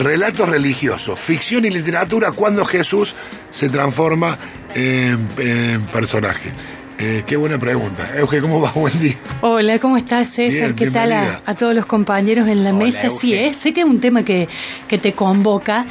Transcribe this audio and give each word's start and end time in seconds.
relatos 0.00 0.48
religiosos, 0.48 1.18
ficción 1.18 1.64
y 1.66 1.70
literatura 1.70 2.32
cuando 2.32 2.64
Jesús 2.64 3.14
se 3.52 3.68
transforma 3.68 4.36
en, 4.74 5.18
en 5.38 5.82
personaje. 5.82 6.52
Eh, 6.98 7.22
qué 7.26 7.36
buena 7.36 7.58
pregunta. 7.58 8.10
Euge, 8.16 8.40
¿cómo 8.40 8.60
va? 8.60 8.72
Buen 8.74 8.98
día. 9.00 9.14
Hola, 9.40 9.78
¿cómo 9.78 9.96
estás, 9.96 10.28
César? 10.28 10.74
Bien, 10.74 10.76
¿Qué 10.76 10.90
tal 10.90 11.12
a, 11.12 11.54
todos 11.54 11.74
los 11.74 11.86
compañeros 11.86 12.46
en 12.48 12.62
la 12.62 12.70
Hola, 12.70 12.84
mesa? 12.84 13.10
Sí, 13.10 13.32
Euge. 13.32 13.46
¿eh? 13.46 13.54
sé 13.54 13.72
que 13.72 13.80
es 13.80 13.86
un 13.86 14.00
tema 14.00 14.22
que, 14.22 14.48
que 14.86 14.98
te 14.98 15.12
convoca. 15.12 15.86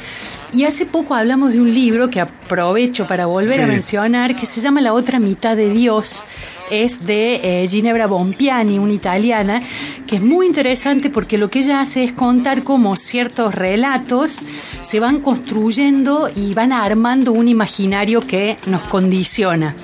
Y 0.52 0.64
hace 0.64 0.86
poco 0.86 1.14
hablamos 1.14 1.52
de 1.52 1.60
un 1.60 1.72
libro 1.72 2.10
que 2.10 2.20
aprovecho 2.20 3.06
para 3.06 3.26
volver 3.26 3.60
a 3.60 3.66
mencionar, 3.66 4.36
que 4.36 4.46
se 4.46 4.60
llama 4.60 4.80
La 4.80 4.92
otra 4.92 5.18
mitad 5.20 5.56
de 5.56 5.70
Dios. 5.70 6.24
Es 6.70 7.04
de 7.04 7.62
eh, 7.62 7.68
Ginebra 7.68 8.06
Bompiani, 8.06 8.78
una 8.78 8.92
italiana, 8.92 9.62
que 10.06 10.16
es 10.16 10.22
muy 10.22 10.46
interesante 10.46 11.10
porque 11.10 11.36
lo 11.36 11.50
que 11.50 11.60
ella 11.60 11.80
hace 11.80 12.04
es 12.04 12.12
contar 12.12 12.62
cómo 12.62 12.96
ciertos 12.96 13.54
relatos 13.54 14.38
se 14.82 15.00
van 15.00 15.20
construyendo 15.20 16.30
y 16.34 16.54
van 16.54 16.72
armando 16.72 17.32
un 17.32 17.48
imaginario 17.48 18.20
que 18.20 18.56
nos 18.66 18.82
condiciona. 18.82 19.74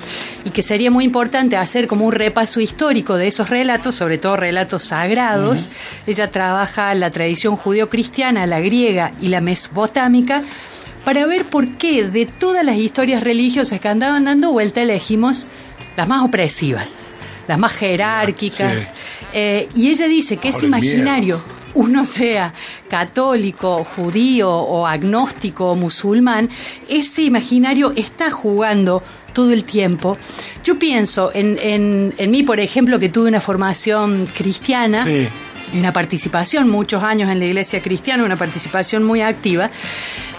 Y 0.45 0.51
que 0.51 0.63
sería 0.63 0.89
muy 0.89 1.03
importante 1.03 1.57
hacer 1.57 1.87
como 1.87 2.05
un 2.05 2.13
repaso 2.13 2.61
histórico 2.61 3.17
de 3.17 3.27
esos 3.27 3.49
relatos, 3.49 3.95
sobre 3.95 4.17
todo 4.17 4.37
relatos 4.37 4.83
sagrados. 4.83 5.69
Ella 6.07 6.31
trabaja 6.31 6.93
la 6.95 7.11
tradición 7.11 7.57
judío-cristiana, 7.57 8.45
la 8.45 8.61
griega 8.61 9.11
y 9.21 9.27
la 9.27 9.41
mesopotámica, 9.41 10.43
para 11.03 11.25
ver 11.25 11.45
por 11.45 11.77
qué 11.77 12.03
de 12.03 12.25
todas 12.25 12.65
las 12.65 12.77
historias 12.77 13.23
religiosas 13.23 13.79
que 13.79 13.87
andaban 13.87 14.25
dando 14.25 14.51
vuelta 14.51 14.81
elegimos 14.81 15.47
las 15.97 16.07
más 16.07 16.23
opresivas, 16.23 17.11
las 17.47 17.59
más 17.59 17.73
jerárquicas. 17.73 18.81
Sí. 18.81 18.89
Eh, 19.33 19.67
y 19.75 19.89
ella 19.89 20.07
dice 20.07 20.37
que 20.37 20.49
Ahora 20.49 20.67
miedo. 20.67 20.77
imaginario, 20.77 21.41
uno 21.73 22.05
sea 22.05 22.53
católico, 22.89 23.83
judío 23.83 24.49
o 24.49 24.87
agnóstico 24.87 25.71
o 25.71 25.75
musulmán, 25.75 26.49
ese 26.87 27.23
imaginario 27.23 27.91
está 27.95 28.31
jugando 28.31 29.03
todo 29.33 29.51
el 29.51 29.63
tiempo. 29.65 30.17
Yo 30.63 30.79
pienso 30.79 31.31
en, 31.33 31.57
en, 31.61 32.13
en 32.17 32.31
mí, 32.31 32.43
por 32.43 32.59
ejemplo, 32.59 32.97
que 32.99 33.09
tuve 33.09 33.27
una 33.29 33.41
formación 33.41 34.27
cristiana 34.35 35.03
Sí. 35.03 35.27
una 35.73 35.91
participación, 35.93 36.69
muchos 36.69 37.03
años 37.03 37.29
en 37.29 37.39
la 37.39 37.45
iglesia 37.45 37.81
cristiana, 37.81 38.23
una 38.23 38.37
participación 38.37 39.03
muy 39.03 39.21
activa, 39.21 39.69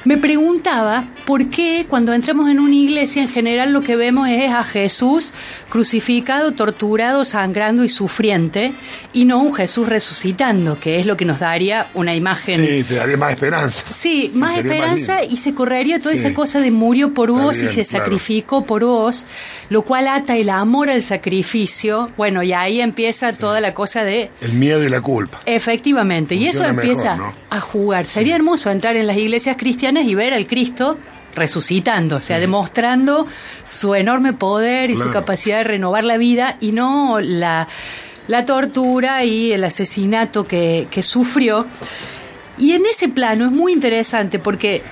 me 0.09 0.17
preguntaba 0.17 1.05
por 1.27 1.51
qué 1.51 1.85
cuando 1.87 2.15
entramos 2.15 2.49
en 2.49 2.61
una 2.61 2.75
iglesia 2.75 3.23
en 3.23 3.29
general 3.29 3.75
lo 3.75 3.83
que 3.83 3.95
vemos 3.95 4.27
es 4.31 4.51
a 4.51 4.65
Jesús 4.65 5.35
crucificado, 5.69 6.53
torturado, 6.53 7.27
sangrando 7.27 7.85
y 7.85 7.91
sufriente, 7.91 8.73
y 9.13 9.27
no 9.27 9.39
un 9.39 9.55
Jesús 9.55 9.87
resucitando, 9.87 10.81
que 10.81 10.99
es 10.99 11.05
lo 11.05 11.19
que 11.19 11.27
nos 11.27 11.41
daría 11.41 11.89
una 11.93 12.15
imagen 12.15 12.65
Sí, 12.67 12.85
te 12.85 12.95
daría 12.95 13.19
más 13.19 13.33
esperanza. 13.33 13.85
Sí, 13.93 14.31
más 14.35 14.57
esperanza 14.57 15.23
y 15.25 15.37
se 15.37 15.53
correría 15.53 15.99
toda 15.99 16.15
Sí. 16.15 16.21
esa 16.21 16.33
cosa 16.33 16.61
de 16.63 16.71
murió 16.71 17.13
por 17.13 17.29
Está 17.29 17.43
vos 17.43 17.57
bien, 17.59 17.67
y 17.67 17.75
se 17.75 17.85
claro. 17.85 18.05
sacrificó 18.07 18.65
por 18.65 18.85
vos, 18.85 19.27
lo 19.69 19.83
cual 19.83 20.09
ata 20.09 20.37
el 20.39 20.49
amor 20.49 20.89
al 20.89 21.03
sacrificio. 21.03 22.09
Bueno, 22.17 22.43
y 22.43 22.55
ahí 22.55 22.81
empieza 22.81 23.35
toda 23.35 23.61
la 23.61 23.75
cosa 23.75 24.05
de 24.05 24.31
El 24.41 24.55
miedo 24.55 24.83
y 24.85 24.89
la 24.89 25.03
culpa. 25.03 25.39
efectivamente, 25.45 26.35
y 26.35 26.47
eso 26.47 26.61
mejor, 26.63 26.77
empieza 26.77 27.17
¿no? 27.17 27.35
a 27.51 27.61
jugar. 27.61 28.07
Sería 28.07 28.37
hermoso 28.37 28.71
entrar 28.71 28.97
en 28.97 29.07
las 29.07 29.19
iglesias 29.19 29.57
cristianas 29.59 29.98
y 30.07 30.15
ver 30.15 30.35
al 30.35 30.47
Cristo 30.47 30.99
resucitando, 31.35 32.17
o 32.17 32.21
sea, 32.21 32.41
demostrando 32.41 33.27
su 33.65 33.95
enorme 33.95 34.33
poder 34.33 34.91
y 34.91 34.97
su 34.97 35.11
capacidad 35.11 35.59
de 35.59 35.65
renovar 35.65 36.05
la 36.05 36.17
vida 36.17 36.57
y 36.61 36.73
no 36.73 37.21
la, 37.21 37.69
la 38.27 38.45
tortura 38.45 39.25
y 39.25 39.53
el 39.53 39.65
asesinato 39.65 40.47
que, 40.47 40.89
que 40.91 41.03
sufrió. 41.03 41.67
Y 42.59 42.73
en 42.73 42.87
ese 42.87 43.09
plano 43.09 43.47
es 43.47 43.53
muy 43.53 43.73
interesante 43.73 44.39
porque 44.39 44.83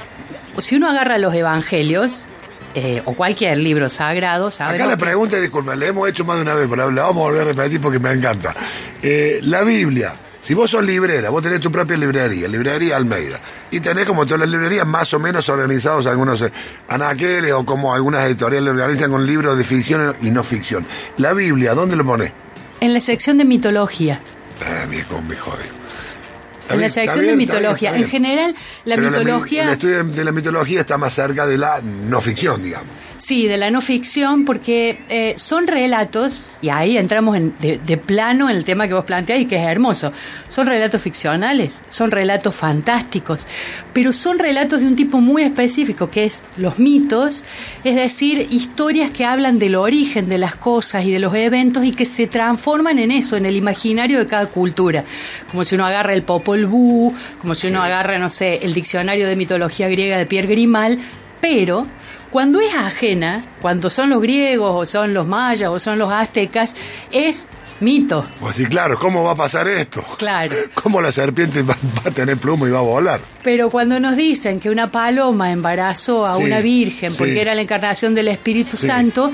si 0.58 0.76
uno 0.76 0.88
agarra 0.88 1.18
los 1.18 1.34
evangelios 1.34 2.26
eh, 2.74 3.00
o 3.06 3.14
cualquier 3.14 3.56
libro 3.56 3.88
sagrado, 3.88 4.50
¿sabe? 4.50 4.74
Acá 4.74 4.86
la 4.86 4.96
pregunta, 4.98 5.40
disculpa, 5.40 5.74
la 5.74 5.86
hemos 5.86 6.08
hecho 6.08 6.24
más 6.24 6.36
de 6.36 6.42
una 6.42 6.54
vez, 6.54 6.68
pero 6.68 6.90
la 6.90 7.04
vamos 7.04 7.22
a 7.24 7.30
volver 7.30 7.40
a 7.40 7.44
repetir 7.44 7.80
porque 7.80 7.98
me 7.98 8.12
encanta. 8.12 8.54
Eh, 9.02 9.40
la 9.42 9.62
Biblia, 9.62 10.14
si 10.46 10.54
vos 10.54 10.70
sos 10.70 10.84
librera, 10.84 11.28
vos 11.28 11.42
tenés 11.42 11.60
tu 11.60 11.72
propia 11.72 11.96
librería, 11.96 12.46
librería 12.46 12.96
Almeida, 12.96 13.40
y 13.68 13.80
tenés 13.80 14.06
como 14.06 14.24
todas 14.26 14.38
las 14.38 14.48
librerías 14.48 14.86
más 14.86 15.12
o 15.12 15.18
menos 15.18 15.48
organizados 15.48 16.06
algunos 16.06 16.40
eh, 16.40 16.52
anaqueles 16.86 17.50
o 17.50 17.66
como 17.66 17.92
algunas 17.92 18.24
editoriales 18.26 18.70
organizan 18.70 19.10
con 19.10 19.26
libros 19.26 19.58
de 19.58 19.64
ficción 19.64 20.14
y 20.22 20.30
no 20.30 20.44
ficción. 20.44 20.86
La 21.16 21.32
Biblia, 21.32 21.74
¿dónde 21.74 21.96
lo 21.96 22.04
pones? 22.04 22.30
En 22.78 22.94
la 22.94 23.00
sección 23.00 23.38
de 23.38 23.44
mitología. 23.44 24.20
Ah, 24.64 24.86
mi 24.88 24.98
En 24.98 26.80
la 26.80 26.90
sección 26.90 27.18
de 27.22 27.34
bien, 27.34 27.38
mitología. 27.38 27.90
bien, 27.90 28.04
En 28.04 28.08
general, 28.08 28.54
la 28.84 28.94
Pero 28.94 29.10
mitología. 29.10 29.64
el 29.64 29.70
estudio 29.70 30.04
de 30.04 30.24
la 30.24 30.30
mitología 30.30 30.82
está 30.82 30.96
más 30.96 31.12
cerca 31.12 31.44
de 31.44 31.58
la 31.58 31.80
no 31.82 32.20
ficción, 32.20 32.62
digamos. 32.62 32.86
Sí, 33.18 33.46
de 33.46 33.56
la 33.56 33.70
no 33.70 33.80
ficción, 33.80 34.44
porque 34.44 34.98
eh, 35.08 35.34
son 35.38 35.66
relatos, 35.66 36.50
y 36.60 36.68
ahí 36.68 36.98
entramos 36.98 37.36
en- 37.36 37.54
de, 37.60 37.78
de 37.78 37.96
plano 37.96 38.50
en 38.50 38.56
el 38.56 38.64
tema 38.64 38.86
que 38.88 38.94
vos 38.94 39.04
planteás 39.04 39.40
y 39.40 39.46
que 39.46 39.56
es 39.56 39.66
hermoso. 39.66 40.12
Son 40.48 40.66
relatos 40.66 41.00
ficcionales, 41.00 41.82
son 41.88 42.10
relatos 42.10 42.54
fantásticos, 42.54 43.46
pero 43.94 44.12
son 44.12 44.38
relatos 44.38 44.80
de 44.80 44.86
un 44.86 44.96
tipo 44.96 45.20
muy 45.20 45.42
específico, 45.42 46.10
que 46.10 46.24
es 46.24 46.42
los 46.58 46.78
mitos, 46.78 47.44
es 47.84 47.94
decir, 47.96 48.46
historias 48.50 49.10
que 49.10 49.24
hablan 49.24 49.58
del 49.58 49.76
origen 49.76 50.28
de 50.28 50.36
las 50.38 50.54
cosas 50.56 51.04
y 51.06 51.10
de 51.10 51.18
los 51.18 51.34
eventos 51.34 51.84
y 51.84 51.92
que 51.92 52.04
se 52.04 52.26
transforman 52.26 52.98
en 52.98 53.10
eso, 53.10 53.36
en 53.36 53.46
el 53.46 53.56
imaginario 53.56 54.18
de 54.18 54.26
cada 54.26 54.46
cultura. 54.46 55.04
Como 55.50 55.64
si 55.64 55.74
uno 55.74 55.86
agarra 55.86 56.12
el 56.12 56.22
Popol 56.22 56.66
Vuh, 56.66 57.14
como 57.40 57.54
si 57.54 57.68
uno 57.68 57.82
agarra, 57.82 58.18
no 58.18 58.28
sé, 58.28 58.60
el 58.62 58.74
diccionario 58.74 59.26
de 59.26 59.36
mitología 59.36 59.88
griega 59.88 60.18
de 60.18 60.26
Pierre 60.26 60.48
Grimal, 60.48 60.98
pero 61.40 61.86
cuando 62.36 62.60
es 62.60 62.74
ajena, 62.74 63.42
cuando 63.62 63.88
son 63.88 64.10
los 64.10 64.20
griegos 64.20 64.70
o 64.74 64.84
son 64.84 65.14
los 65.14 65.26
mayas 65.26 65.70
o 65.70 65.78
son 65.80 65.98
los 65.98 66.12
aztecas, 66.12 66.76
es 67.10 67.46
mito. 67.80 68.26
Pues 68.40 68.56
sí, 68.56 68.66
claro, 68.66 68.98
¿cómo 68.98 69.24
va 69.24 69.30
a 69.32 69.34
pasar 69.34 69.66
esto? 69.68 70.04
Claro. 70.18 70.54
¿Cómo 70.74 71.00
la 71.00 71.10
serpiente 71.12 71.62
va, 71.62 71.74
va 71.96 72.10
a 72.10 72.10
tener 72.10 72.36
pluma 72.36 72.68
y 72.68 72.70
va 72.72 72.80
a 72.80 72.82
volar? 72.82 73.20
Pero 73.42 73.70
cuando 73.70 73.98
nos 74.00 74.18
dicen 74.18 74.60
que 74.60 74.68
una 74.68 74.90
paloma 74.90 75.50
embarazó 75.50 76.26
a 76.26 76.36
Sí, 76.36 76.42
una 76.44 76.60
virgen 76.60 77.14
porque 77.16 77.32
sí. 77.32 77.38
era 77.38 77.54
la 77.54 77.62
encarnación 77.62 78.14
del 78.14 78.28
Espíritu 78.28 78.76
Sí. 78.76 78.86
Santo, 78.86 79.32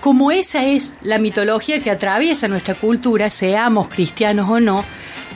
como 0.00 0.30
esa 0.30 0.62
es 0.66 0.92
la 1.00 1.16
mitología 1.16 1.80
que 1.82 1.90
atraviesa 1.90 2.48
nuestra 2.48 2.74
cultura, 2.74 3.30
seamos 3.30 3.88
cristianos 3.88 4.46
o 4.50 4.60
no, 4.60 4.84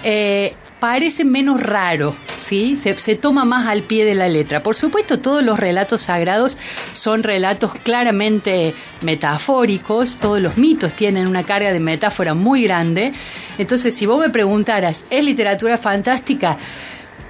eh, 0.04 0.54
parece 0.80 1.24
menos 1.24 1.62
raro, 1.62 2.14
¿sí? 2.38 2.76
Se, 2.76 2.94
se 2.94 3.16
toma 3.16 3.44
más 3.44 3.66
al 3.66 3.82
pie 3.82 4.04
de 4.04 4.14
la 4.14 4.28
letra. 4.28 4.62
Por 4.62 4.76
supuesto, 4.76 5.18
todos 5.18 5.42
los 5.42 5.58
relatos 5.58 6.02
sagrados 6.02 6.58
son 6.92 7.22
relatos 7.22 7.72
claramente 7.82 8.74
metafóricos, 9.02 10.16
todos 10.16 10.40
los 10.40 10.58
mitos 10.58 10.92
tienen 10.92 11.26
una 11.26 11.44
carga 11.44 11.72
de 11.72 11.80
metáfora 11.80 12.34
muy 12.34 12.64
grande. 12.64 13.12
Entonces, 13.58 13.94
si 13.94 14.06
vos 14.06 14.20
me 14.20 14.30
preguntaras, 14.30 15.06
¿es 15.10 15.24
literatura 15.24 15.78
fantástica? 15.78 16.58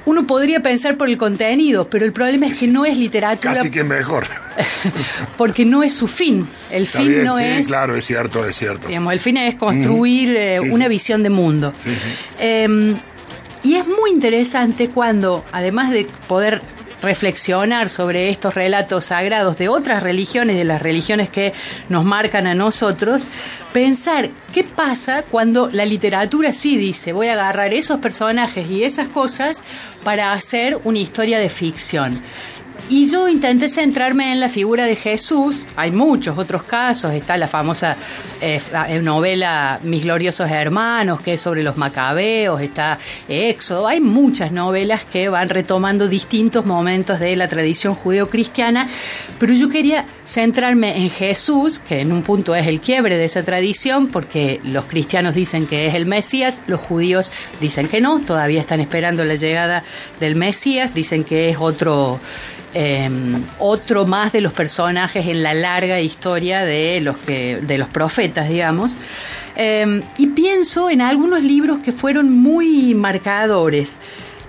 Uno 0.04 0.24
podría 0.24 0.60
pensar 0.60 0.96
por 0.96 1.08
el 1.08 1.16
contenido, 1.16 1.90
pero 1.90 2.04
el 2.04 2.12
problema 2.12 2.46
es 2.46 2.58
que 2.58 2.68
no 2.68 2.84
es 2.84 2.96
literatura 2.96 3.54
Casi 3.54 3.70
que 3.72 3.82
mejor. 3.82 4.26
porque 5.36 5.64
no 5.64 5.82
es 5.82 5.94
su 5.94 6.06
fin. 6.06 6.48
El 6.70 6.84
Está 6.84 7.00
fin 7.00 7.08
bien, 7.08 7.24
no 7.24 7.36
sí, 7.38 7.44
es 7.44 7.66
claro, 7.66 7.96
es 7.96 8.04
cierto, 8.04 8.46
es 8.46 8.56
cierto. 8.56 8.86
Digamos, 8.86 9.12
el 9.12 9.18
fin 9.18 9.36
es 9.36 9.56
construir 9.56 10.32
eh, 10.36 10.58
Sí, 10.62 10.68
una 10.70 10.86
visión 10.86 11.24
de 11.24 11.30
mundo. 11.30 11.72
Sí, 11.82 11.90
sí. 11.90 12.08
Eh, 12.38 12.94
y 13.62 13.76
es 13.76 13.86
muy 13.86 14.10
interesante 14.10 14.88
cuando, 14.88 15.44
además 15.52 15.90
de 15.90 16.06
poder 16.28 16.62
reflexionar 17.02 17.88
sobre 17.88 18.30
estos 18.30 18.54
relatos 18.54 19.06
sagrados 19.06 19.58
de 19.58 19.68
otras 19.68 20.02
religiones, 20.02 20.56
de 20.56 20.64
las 20.64 20.82
religiones 20.82 21.28
que 21.28 21.52
nos 21.88 22.04
marcan 22.04 22.46
a 22.46 22.54
nosotros, 22.54 23.28
pensar 23.72 24.30
qué 24.52 24.64
pasa 24.64 25.22
cuando 25.22 25.68
la 25.70 25.84
literatura 25.84 26.52
sí 26.52 26.76
dice, 26.76 27.12
voy 27.12 27.28
a 27.28 27.34
agarrar 27.34 27.74
esos 27.74 28.00
personajes 28.00 28.68
y 28.70 28.84
esas 28.84 29.08
cosas 29.08 29.64
para 30.04 30.32
hacer 30.32 30.78
una 30.84 30.98
historia 30.98 31.38
de 31.38 31.48
ficción. 31.48 32.22
Y 32.88 33.10
yo 33.10 33.28
intenté 33.28 33.68
centrarme 33.68 34.30
en 34.30 34.38
la 34.38 34.48
figura 34.48 34.84
de 34.84 34.94
Jesús. 34.94 35.66
Hay 35.74 35.90
muchos 35.90 36.38
otros 36.38 36.62
casos. 36.62 37.12
Está 37.14 37.36
la 37.36 37.48
famosa 37.48 37.96
eh, 38.40 38.60
eh, 38.88 39.00
novela 39.00 39.80
Mis 39.82 40.04
gloriosos 40.04 40.48
hermanos, 40.48 41.20
que 41.20 41.34
es 41.34 41.40
sobre 41.40 41.64
los 41.64 41.76
macabeos. 41.76 42.60
Está 42.60 42.98
Éxodo. 43.28 43.88
Hay 43.88 44.00
muchas 44.00 44.52
novelas 44.52 45.04
que 45.04 45.28
van 45.28 45.48
retomando 45.48 46.06
distintos 46.06 46.64
momentos 46.64 47.18
de 47.18 47.34
la 47.34 47.48
tradición 47.48 47.96
judeo-cristiana. 47.96 48.88
Pero 49.40 49.52
yo 49.54 49.68
quería 49.68 50.06
centrarme 50.24 50.98
en 50.98 51.10
Jesús, 51.10 51.80
que 51.80 52.00
en 52.02 52.12
un 52.12 52.22
punto 52.22 52.54
es 52.54 52.68
el 52.68 52.80
quiebre 52.80 53.16
de 53.16 53.24
esa 53.24 53.42
tradición, 53.42 54.06
porque 54.08 54.60
los 54.62 54.84
cristianos 54.86 55.34
dicen 55.34 55.66
que 55.66 55.88
es 55.88 55.94
el 55.94 56.06
Mesías, 56.06 56.62
los 56.68 56.80
judíos 56.80 57.32
dicen 57.60 57.88
que 57.88 58.00
no, 58.00 58.20
todavía 58.20 58.60
están 58.60 58.80
esperando 58.80 59.24
la 59.24 59.34
llegada 59.34 59.82
del 60.20 60.36
Mesías, 60.36 60.94
dicen 60.94 61.24
que 61.24 61.50
es 61.50 61.56
otro 61.58 62.20
eh, 62.78 63.08
otro 63.58 64.04
más 64.04 64.32
de 64.32 64.42
los 64.42 64.52
personajes 64.52 65.24
en 65.26 65.42
la 65.42 65.54
larga 65.54 65.98
historia 66.02 66.62
de 66.62 67.00
los 67.00 67.16
que 67.16 67.56
de 67.62 67.78
los 67.78 67.88
profetas, 67.88 68.50
digamos. 68.50 68.98
Eh, 69.56 70.02
y 70.18 70.26
pienso 70.26 70.90
en 70.90 71.00
algunos 71.00 71.42
libros 71.42 71.78
que 71.78 71.92
fueron 71.92 72.30
muy 72.30 72.94
marcadores. 72.94 74.00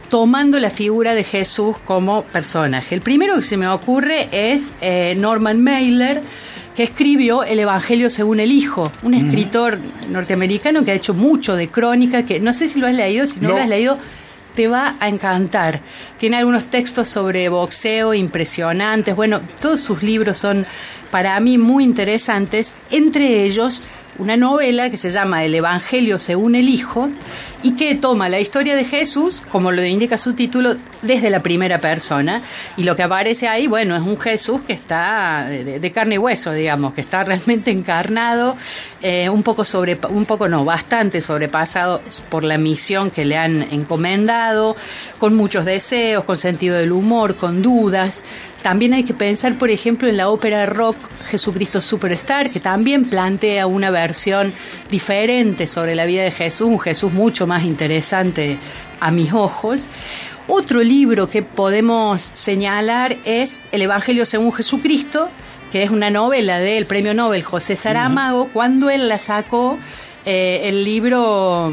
tomando 0.09 0.57
la 0.57 0.69
figura 0.69 1.15
de 1.15 1.25
Jesús 1.25 1.75
como 1.83 2.23
personaje. 2.23 2.95
El 2.95 3.01
primero 3.01 3.35
que 3.35 3.41
se 3.41 3.57
me 3.57 3.67
ocurre 3.67 4.29
es 4.31 4.73
eh, 4.79 5.15
Norman 5.17 5.61
Mailer, 5.61 6.21
que 6.77 6.83
escribió 6.83 7.43
El 7.43 7.59
Evangelio 7.59 8.09
según 8.09 8.39
el 8.39 8.53
Hijo, 8.53 8.89
un 9.03 9.13
escritor 9.13 9.77
norteamericano 10.09 10.85
que 10.85 10.91
ha 10.91 10.93
hecho 10.93 11.13
mucho 11.13 11.57
de 11.57 11.67
crónica, 11.67 12.23
que 12.23 12.39
no 12.39 12.53
sé 12.53 12.69
si 12.69 12.79
lo 12.79 12.87
has 12.87 12.93
leído, 12.93 13.27
si 13.27 13.41
no, 13.41 13.49
lo 13.49 13.57
has 13.57 13.67
leído, 13.67 13.97
te 14.57 14.67
va 14.67 14.95
a 14.99 15.07
encantar. 15.07 15.81
Tiene 16.17 16.37
algunos 16.37 16.65
textos 16.65 17.07
sobre 17.07 17.47
boxeo 17.47 18.15
impresionantes. 18.15 19.15
Bueno, 19.15 19.39
todos 19.61 19.81
sus 19.81 20.01
libros 20.01 20.39
son 20.39 20.65
para 21.11 21.39
mí 21.39 21.59
muy 21.59 21.83
interesantes, 21.83 22.73
entre 22.89 23.43
ellos 23.43 23.83
una 24.19 24.37
novela 24.37 24.89
que 24.89 24.97
se 24.97 25.11
llama 25.11 25.43
El 25.43 25.55
Evangelio 25.55 26.19
según 26.19 26.55
el 26.55 26.69
Hijo 26.69 27.09
y 27.63 27.71
que 27.71 27.95
toma 27.95 28.29
la 28.29 28.39
historia 28.39 28.75
de 28.75 28.85
Jesús, 28.85 29.41
como 29.49 29.71
lo 29.71 29.83
indica 29.83 30.17
su 30.17 30.33
título, 30.33 30.75
desde 31.01 31.29
la 31.29 31.39
primera 31.39 31.79
persona. 31.79 32.41
Y 32.77 32.83
lo 32.83 32.95
que 32.95 33.03
aparece 33.03 33.47
ahí, 33.47 33.67
bueno, 33.67 33.95
es 33.95 34.03
un 34.03 34.17
Jesús 34.17 34.61
que 34.65 34.73
está 34.73 35.47
de, 35.47 35.91
carne 35.91 36.15
y 36.15 36.17
hueso, 36.17 36.51
digamos, 36.51 36.93
que 36.93 37.01
está 37.01 37.23
realmente 37.25 37.71
encarnado, 37.71 38.55
eh, 39.01 39.29
un 39.29 39.43
poco 39.43 39.65
sobre, 39.65 39.97
un 40.09 40.25
poco 40.25 40.47
no, 40.47 40.65
bastante 40.65 41.21
sobrepasado 41.21 42.01
por 42.29 42.43
la 42.43 42.57
misión 42.57 43.11
que 43.11 43.25
le 43.25 43.37
han 43.37 43.63
encomendado, 43.71 44.75
con 45.19 45.35
muchos 45.35 45.65
deseos, 45.65 46.23
con 46.23 46.37
sentido 46.37 46.77
del 46.77 46.91
humor, 46.91 47.35
con 47.35 47.61
dudas. 47.61 48.23
También 48.61 48.93
hay 48.93 49.03
que 49.03 49.13
pensar, 49.13 49.57
por 49.57 49.69
ejemplo, 49.69 50.07
en 50.07 50.17
la 50.17 50.29
ópera 50.29 50.65
rock 50.65 50.97
Jesucristo 51.29 51.79
Superstar, 51.79 52.49
que 52.49 52.59
también 52.59 53.05
plantea 53.05 53.67
una 53.67 53.91
versión 53.91 54.06
diferente 54.89 55.67
sobre 55.67 55.95
la 55.95 56.05
vida 56.05 56.23
de 56.23 56.31
Jesús, 56.31 56.67
un 56.67 56.79
Jesús 56.79 57.13
mucho 57.13 57.47
más 57.47 57.63
interesante 57.63 58.57
a 58.99 59.11
mis 59.11 59.33
ojos. 59.33 59.87
Otro 60.47 60.81
libro 60.81 61.29
que 61.29 61.43
podemos 61.43 62.21
señalar 62.21 63.17
es 63.25 63.61
El 63.71 63.81
Evangelio 63.81 64.25
según 64.25 64.53
Jesucristo, 64.53 65.29
que 65.71 65.83
es 65.83 65.89
una 65.89 66.09
novela 66.09 66.59
del 66.59 66.85
premio 66.85 67.13
Nobel 67.13 67.43
José 67.43 67.75
Saramago, 67.75 68.49
cuando 68.53 68.89
él 68.89 69.09
la 69.09 69.17
sacó 69.17 69.77
eh, 70.29 70.67
el 70.67 70.83
libro 70.83 71.71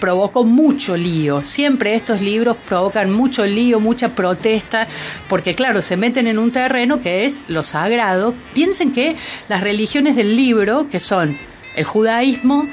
provocó 0.00 0.44
mucho 0.44 0.96
lío. 0.96 1.42
Siempre 1.42 1.94
estos 1.94 2.22
libros 2.22 2.56
provocan 2.66 3.12
mucho 3.12 3.44
lío, 3.44 3.80
mucha 3.80 4.08
protesta, 4.14 4.88
porque 5.28 5.54
claro, 5.54 5.82
se 5.82 5.98
meten 5.98 6.26
en 6.26 6.38
un 6.38 6.50
terreno 6.50 7.02
que 7.02 7.26
es 7.26 7.44
lo 7.48 7.62
sagrado. 7.62 8.34
Piensen 8.54 8.94
que 8.94 9.14
las 9.50 9.60
religiones 9.60 10.16
del 10.16 10.36
libro, 10.36 10.88
que 10.90 11.00
son 11.00 11.36
el 11.76 11.84
judaísmo, 11.84 12.68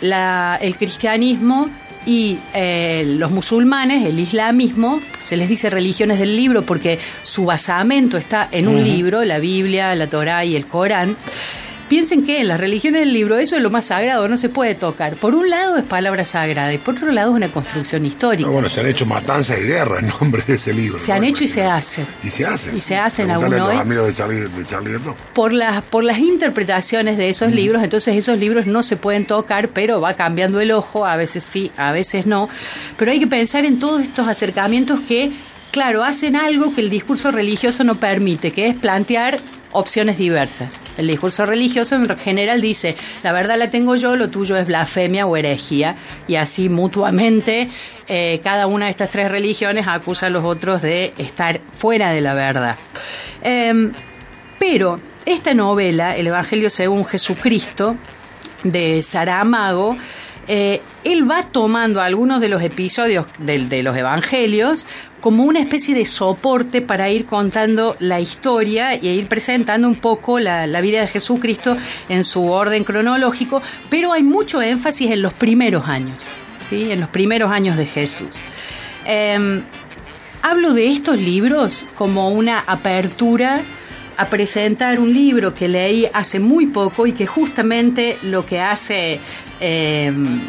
el 0.00 0.76
cristianismo 0.76 1.68
y 2.06 2.38
eh, 2.52 3.04
los 3.06 3.30
musulmanes, 3.30 4.04
el 4.04 4.18
islamismo, 4.18 5.00
se 5.24 5.36
les 5.36 5.48
dice 5.48 5.70
religiones 5.70 6.18
del 6.18 6.36
libro 6.36 6.62
porque 6.62 6.98
su 7.22 7.46
basamento 7.46 8.18
está 8.18 8.48
en 8.50 8.68
un 8.68 8.82
libro, 8.82 9.24
la 9.24 9.38
Biblia, 9.38 9.94
la 9.94 10.06
Torá 10.06 10.44
y 10.44 10.54
el 10.54 10.66
Corán. 10.66 11.16
Piensen 11.94 12.26
que 12.26 12.40
en 12.40 12.48
las 12.48 12.58
religiones 12.58 13.02
del 13.02 13.12
libro 13.12 13.36
eso 13.36 13.54
es 13.54 13.62
lo 13.62 13.70
más 13.70 13.84
sagrado, 13.84 14.26
no 14.26 14.36
se 14.36 14.48
puede 14.48 14.74
tocar. 14.74 15.14
Por 15.14 15.36
un 15.36 15.48
lado 15.48 15.76
es 15.76 15.84
palabra 15.84 16.24
sagrada 16.24 16.74
y 16.74 16.78
por 16.78 16.96
otro 16.96 17.12
lado 17.12 17.30
es 17.30 17.36
una 17.36 17.46
construcción 17.46 18.04
histórica. 18.04 18.50
bueno, 18.50 18.68
se 18.68 18.80
han 18.80 18.86
hecho 18.86 19.06
matanzas 19.06 19.60
y 19.60 19.62
guerras 19.62 20.02
en 20.02 20.08
nombre 20.20 20.42
de 20.44 20.54
ese 20.54 20.74
libro. 20.74 20.98
Se 20.98 21.12
han 21.12 21.22
hecho 21.22 21.44
y 21.44 21.46
se 21.46 21.62
hacen. 21.62 22.04
Y 22.24 22.30
se 22.30 22.46
hacen. 22.46 22.76
Y 22.76 22.80
se 22.80 22.96
hacen 22.96 23.30
aún 23.30 23.54
hoy. 23.54 23.76
amigos 23.76 24.08
de 24.08 24.12
Charlie, 24.12 24.40
de 24.40 24.64
Charlie 24.66 24.98
por 25.34 25.52
las, 25.52 25.84
por 25.84 26.02
las 26.02 26.18
interpretaciones 26.18 27.16
de 27.16 27.28
esos 27.28 27.52
libros, 27.52 27.80
entonces 27.80 28.16
esos 28.16 28.40
libros 28.40 28.66
no 28.66 28.82
se 28.82 28.96
pueden 28.96 29.24
tocar, 29.24 29.68
pero 29.68 30.00
va 30.00 30.14
cambiando 30.14 30.60
el 30.60 30.72
ojo, 30.72 31.06
a 31.06 31.14
veces 31.14 31.44
sí, 31.44 31.70
a 31.76 31.92
veces 31.92 32.26
no. 32.26 32.48
Pero 32.96 33.12
hay 33.12 33.20
que 33.20 33.28
pensar 33.28 33.64
en 33.64 33.78
todos 33.78 34.02
estos 34.02 34.26
acercamientos 34.26 34.98
que 35.06 35.30
claro, 35.70 36.02
hacen 36.02 36.34
algo 36.36 36.74
que 36.74 36.80
el 36.80 36.90
discurso 36.90 37.30
religioso 37.30 37.82
no 37.82 37.96
permite, 37.96 38.52
que 38.52 38.66
es 38.66 38.74
plantear 38.76 39.38
opciones 39.74 40.16
diversas. 40.16 40.82
El 40.96 41.08
discurso 41.08 41.44
religioso 41.44 41.96
en 41.96 42.16
general 42.16 42.60
dice, 42.60 42.96
la 43.22 43.32
verdad 43.32 43.58
la 43.58 43.70
tengo 43.70 43.96
yo, 43.96 44.16
lo 44.16 44.30
tuyo 44.30 44.56
es 44.56 44.66
blasfemia 44.66 45.26
o 45.26 45.36
herejía, 45.36 45.96
y 46.26 46.36
así 46.36 46.68
mutuamente 46.68 47.68
eh, 48.08 48.40
cada 48.42 48.66
una 48.66 48.86
de 48.86 48.92
estas 48.92 49.10
tres 49.10 49.30
religiones 49.30 49.86
acusa 49.86 50.26
a 50.26 50.30
los 50.30 50.44
otros 50.44 50.80
de 50.80 51.12
estar 51.18 51.60
fuera 51.72 52.10
de 52.10 52.20
la 52.20 52.34
verdad. 52.34 52.76
Em, 53.42 53.92
pero 54.58 55.00
esta 55.26 55.54
novela, 55.54 56.16
El 56.16 56.28
Evangelio 56.28 56.70
según 56.70 57.04
Jesucristo, 57.04 57.96
de 58.62 59.02
Saramago, 59.02 59.96
eh, 60.48 60.80
él 61.04 61.30
va 61.30 61.42
tomando 61.44 62.00
algunos 62.00 62.40
de 62.40 62.48
los 62.48 62.62
episodios 62.62 63.26
de, 63.38 63.82
los 63.82 63.96
evangelios 63.96 64.86
como 65.20 65.44
una 65.44 65.60
especie 65.60 65.94
de 65.94 66.04
soporte 66.04 66.82
para 66.82 67.10
ir 67.10 67.24
contando 67.24 67.96
la 67.98 68.20
historia 68.20 68.94
y 68.94 69.08
ir 69.08 69.26
presentando 69.26 69.88
un 69.88 69.94
poco 69.94 70.38
la, 70.38 70.66
vida 70.80 71.00
de 71.00 71.06
Jesucristo 71.06 71.76
en 72.08 72.24
su 72.24 72.46
orden 72.50 72.84
cronológico, 72.84 73.62
pero 73.88 74.12
hay 74.12 74.22
mucho 74.22 74.60
énfasis 74.60 75.10
en 75.10 75.22
los 75.22 75.32
primeros 75.32 75.88
años, 75.88 76.34
¿sí? 76.58 76.90
en 76.90 77.00
los 77.00 77.08
primeros 77.08 77.50
años 77.50 77.76
de 77.76 77.86
Jesús. 77.86 78.36
Em, 79.06 79.62
hablo 80.42 80.74
de 80.74 80.92
estos 80.92 81.18
libros 81.18 81.86
como 81.96 82.28
una 82.28 82.60
apertura 82.60 83.62
a 84.16 84.26
presentar 84.26 85.00
un 85.00 85.12
libro 85.12 85.54
que 85.54 85.68
leí 85.68 86.06
hace 86.12 86.38
muy 86.38 86.66
poco 86.66 87.06
y 87.06 87.12
que 87.12 87.26
justamente 87.26 88.18
lo 88.22 88.46
que 88.46 88.60
hace 88.60 89.20
em, 89.60 90.40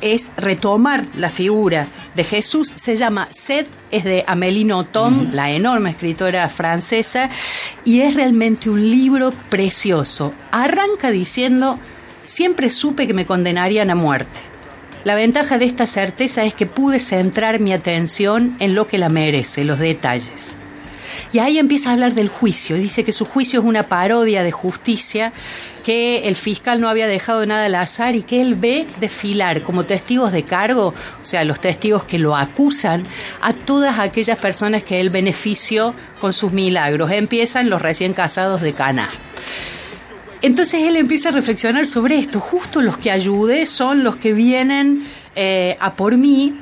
es 0.00 0.32
retomar 0.36 1.04
la 1.16 1.28
figura 1.28 1.86
de 2.14 2.24
Jesús. 2.24 2.68
Se 2.68 2.96
llama 2.96 3.28
Sed, 3.30 3.66
es 3.90 4.04
de 4.04 4.24
Amélie 4.26 4.64
Nothomb, 4.64 5.32
la 5.32 5.50
enorme 5.50 5.90
escritora 5.90 6.48
francesa, 6.48 7.30
y 7.84 8.00
es 8.00 8.14
realmente 8.14 8.70
un 8.70 8.88
libro 8.88 9.32
precioso. 9.48 10.32
Arranca 10.50 11.10
diciendo, 11.10 11.78
siempre 12.24 12.70
supe 12.70 13.06
que 13.06 13.14
me 13.14 13.26
condenarían 13.26 13.90
a 13.90 13.94
muerte. 13.94 14.40
La 15.04 15.14
ventaja 15.14 15.58
de 15.58 15.66
esta 15.66 15.86
certeza 15.86 16.44
es 16.44 16.52
que 16.52 16.66
pude 16.66 16.98
centrar 16.98 17.60
mi 17.60 17.72
atención 17.72 18.56
en 18.58 18.74
lo 18.74 18.88
que 18.88 18.98
la 18.98 19.08
merece, 19.08 19.64
los 19.64 19.78
detalles. 19.78 20.56
Y 21.32 21.38
ahí 21.38 21.58
empieza 21.58 21.90
a 21.90 21.92
hablar 21.92 22.14
del 22.14 22.28
juicio. 22.28 22.76
Dice 22.76 23.04
que 23.04 23.12
su 23.12 23.24
juicio 23.24 23.60
es 23.60 23.66
una 23.66 23.84
parodia 23.84 24.42
de 24.42 24.52
justicia, 24.52 25.32
que 25.84 26.28
el 26.28 26.36
fiscal 26.36 26.80
no 26.80 26.88
había 26.88 27.06
dejado 27.06 27.46
nada 27.46 27.66
al 27.66 27.74
azar 27.74 28.16
y 28.16 28.22
que 28.22 28.40
él 28.40 28.54
ve 28.54 28.86
desfilar 29.00 29.62
como 29.62 29.84
testigos 29.84 30.32
de 30.32 30.44
cargo, 30.44 30.88
o 30.88 31.24
sea, 31.24 31.44
los 31.44 31.60
testigos 31.60 32.04
que 32.04 32.18
lo 32.18 32.36
acusan, 32.36 33.04
a 33.40 33.52
todas 33.52 33.98
aquellas 33.98 34.38
personas 34.38 34.82
que 34.82 35.00
él 35.00 35.10
benefició 35.10 35.94
con 36.20 36.32
sus 36.32 36.52
milagros. 36.52 37.10
Empiezan 37.10 37.70
los 37.70 37.82
recién 37.82 38.14
casados 38.14 38.60
de 38.62 38.72
Cana. 38.72 39.10
Entonces 40.42 40.82
él 40.82 40.96
empieza 40.96 41.30
a 41.30 41.32
reflexionar 41.32 41.86
sobre 41.86 42.18
esto. 42.18 42.40
Justo 42.40 42.82
los 42.82 42.98
que 42.98 43.10
ayude 43.10 43.66
son 43.66 44.04
los 44.04 44.16
que 44.16 44.32
vienen 44.32 45.06
eh, 45.34 45.76
a 45.80 45.94
por 45.94 46.16
mí 46.16 46.60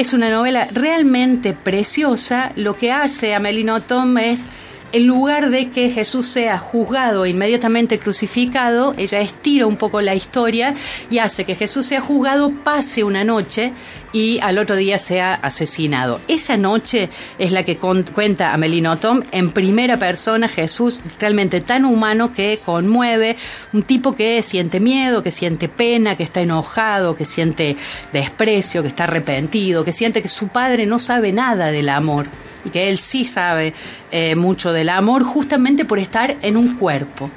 es 0.00 0.14
una 0.14 0.30
novela 0.30 0.66
realmente 0.72 1.52
preciosa. 1.52 2.52
Lo 2.56 2.74
que 2.74 2.90
hace 2.90 3.34
Amélie 3.34 3.64
Nothomb 3.64 4.16
es 4.16 4.48
en 4.92 5.06
lugar 5.06 5.50
de 5.50 5.70
que 5.70 5.90
Jesús 5.90 6.26
sea 6.26 6.58
juzgado 6.58 7.24
e 7.24 7.30
inmediatamente 7.30 7.98
crucificado, 7.98 8.94
ella 8.96 9.20
estira 9.20 9.66
un 9.66 9.76
poco 9.76 10.00
la 10.00 10.14
historia 10.14 10.74
y 11.10 11.18
hace 11.18 11.44
que 11.44 11.54
Jesús 11.54 11.86
sea 11.86 12.00
juzgado, 12.00 12.52
pase 12.64 13.04
una 13.04 13.22
noche 13.22 13.72
y 14.12 14.40
al 14.40 14.58
otro 14.58 14.76
día 14.76 14.98
sea 14.98 15.34
asesinado. 15.34 16.20
Esa 16.26 16.56
noche 16.56 17.10
es 17.38 17.52
la 17.52 17.62
que 17.62 17.76
cuenta 17.76 18.52
Amelie 18.52 18.82
Nothomb 18.82 19.24
en 19.30 19.52
primera 19.52 19.96
persona, 19.98 20.48
Jesús 20.48 21.00
realmente 21.20 21.60
tan 21.60 21.84
humano 21.84 22.32
que 22.32 22.58
conmueve, 22.64 23.36
un 23.72 23.82
tipo 23.84 24.16
que 24.16 24.42
siente 24.42 24.80
miedo, 24.80 25.22
que 25.22 25.30
siente 25.30 25.68
pena, 25.68 26.16
que 26.16 26.24
está 26.24 26.40
enojado, 26.40 27.14
que 27.14 27.24
siente 27.24 27.76
desprecio, 28.12 28.82
que 28.82 28.88
está 28.88 29.04
arrepentido, 29.04 29.84
que 29.84 29.92
siente 29.92 30.22
que 30.22 30.28
su 30.28 30.48
padre 30.48 30.86
no 30.86 30.98
sabe 30.98 31.32
nada 31.32 31.70
del 31.70 31.88
amor 31.88 32.26
y 32.64 32.70
que 32.70 32.88
él 32.88 32.98
sí 32.98 33.24
sabe 33.24 33.74
eh, 34.10 34.34
mucho 34.34 34.72
del 34.72 34.88
amor 34.88 35.24
justamente 35.24 35.84
por 35.84 35.98
estar 35.98 36.36
en 36.42 36.56
un 36.56 36.76
cuerpo. 36.76 37.30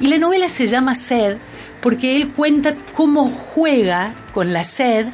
Y 0.00 0.08
la 0.08 0.18
novela 0.18 0.48
se 0.48 0.66
llama 0.66 0.94
Sed 0.94 1.38
porque 1.80 2.16
él 2.16 2.30
cuenta 2.30 2.74
cómo 2.94 3.30
juega 3.30 4.14
con 4.32 4.52
la 4.52 4.64
sed 4.64 5.06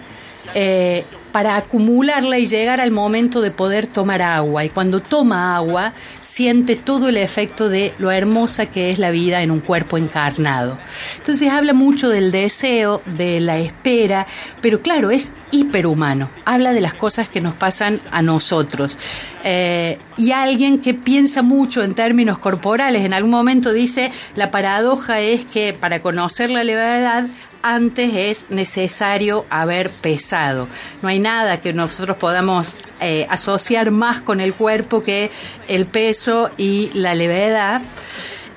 eh, 0.55 1.05
para 1.35 1.57
acumularla 1.57 2.39
y 2.39 2.47
llegar 2.47 2.81
al 2.81 2.93
momento 2.93 3.41
de 3.41 3.51
poder 3.51 3.89
tomar 3.89 4.23
agua. 4.23 4.65
Y 4.65 4.69
cuando 4.69 5.01
toma 5.01 5.57
agua, 5.57 5.93
siente 6.21 6.77
todo 6.77 7.09
el 7.09 7.17
efecto 7.17 7.69
de 7.69 7.93
lo 7.99 8.13
hermosa 8.13 8.67
que 8.67 8.93
es 8.93 9.01
la 9.01 9.11
vida 9.11 9.43
en 9.43 9.51
un 9.51 9.59
cuerpo 9.59 9.99
encarnado. 9.99 10.79
Entonces 11.17 11.51
habla 11.51 11.73
mucho 11.73 12.09
del 12.09 12.31
deseo, 12.31 13.03
de 13.05 13.41
la 13.41 13.59
espera, 13.59 14.29
pero 14.61 14.81
claro, 14.81 15.11
es 15.11 15.33
hiperhumano. 15.51 16.31
Habla 16.45 16.73
de 16.73 16.81
las 16.81 16.95
cosas 16.95 17.29
que 17.29 17.41
nos 17.41 17.55
pasan 17.55 18.01
a 18.13 18.23
nosotros. 18.23 18.97
Eh, 19.43 19.99
y 20.17 20.31
alguien 20.31 20.79
que 20.79 20.95
piensa 20.95 21.43
mucho 21.43 21.83
en 21.83 21.95
términos 21.95 22.39
corporales, 22.39 23.05
en 23.05 23.13
algún 23.13 23.33
momento 23.33 23.73
dice, 23.73 24.13
la 24.37 24.53
paradoja 24.53 25.19
es 25.19 25.45
que 25.47 25.73
para 25.73 26.01
conocer 26.01 26.51
la 26.51 26.63
verdad 26.63 27.27
antes 27.65 28.11
es 28.15 28.51
necesario 28.51 29.47
haber 29.49 29.91
pesado. 29.91 30.69
No 31.01 31.09
hay 31.09 31.19
nada 31.19 31.63
que 31.63 31.73
nosotros 31.73 32.19
podamos 32.19 32.77
eh, 33.01 33.27
asociar 33.31 33.91
más 33.91 34.21
con 34.21 34.43
el 34.43 34.53
cuerpo 34.53 35.03
que 35.03 35.31
el 35.67 35.87
peso 35.87 36.51
y 36.59 36.91
la 36.93 37.15
levedad. 37.15 37.81